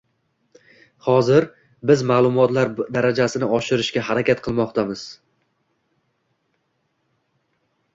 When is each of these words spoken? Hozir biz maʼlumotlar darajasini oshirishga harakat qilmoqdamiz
Hozir 1.07 1.47
biz 1.91 2.01
maʼlumotlar 2.13 2.73
darajasini 2.97 3.51
oshirishga 3.61 4.07
harakat 4.11 4.45
qilmoqdamiz 4.49 5.09